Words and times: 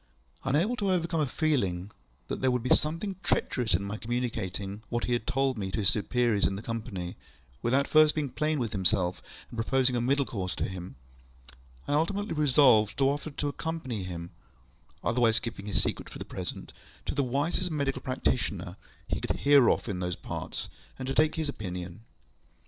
Unable 0.43 0.75
to 0.77 0.89
overcome 0.89 1.21
a 1.21 1.27
feeling 1.27 1.91
that 2.27 2.41
there 2.41 2.49
would 2.49 2.63
be 2.63 2.73
something 2.73 3.17
treacherous 3.21 3.75
in 3.75 3.83
my 3.83 3.97
communicating 3.97 4.81
what 4.89 5.03
he 5.03 5.13
had 5.13 5.27
told 5.27 5.59
me 5.59 5.69
to 5.69 5.77
his 5.81 5.89
superiors 5.89 6.47
in 6.47 6.55
the 6.55 6.63
Company, 6.63 7.17
without 7.61 7.85
first 7.87 8.15
being 8.15 8.29
plain 8.31 8.57
with 8.57 8.71
himself 8.71 9.21
and 9.51 9.57
proposing 9.59 9.95
a 9.95 10.01
middle 10.01 10.25
course 10.25 10.55
to 10.55 10.63
him, 10.67 10.95
I 11.87 11.93
ultimately 11.93 12.33
resolved 12.33 12.97
to 12.97 13.11
offer 13.11 13.29
to 13.29 13.47
accompany 13.49 14.01
him 14.03 14.31
(otherwise 15.03 15.37
keeping 15.37 15.67
his 15.67 15.83
secret 15.83 16.09
for 16.09 16.17
the 16.17 16.25
present) 16.25 16.73
to 17.05 17.13
the 17.13 17.21
wisest 17.23 17.69
medical 17.69 18.01
practitioner 18.01 18.77
we 19.13 19.21
could 19.21 19.37
hear 19.41 19.69
of 19.69 19.87
in 19.87 19.99
those 19.99 20.15
parts, 20.15 20.67
and 20.97 21.07
to 21.09 21.13
take 21.13 21.35
his 21.35 21.47
opinion. 21.47 21.99